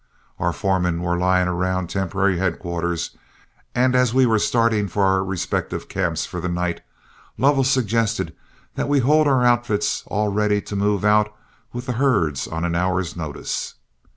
[0.39, 3.15] Our foremen were lying around temporary headquarters,
[3.75, 6.81] and as we were starting for our respective camps for the night,
[7.37, 8.35] Lovell suggested
[8.73, 11.31] that we hold our outfits all ready to move out
[11.71, 13.75] with the herds on an hour's notice.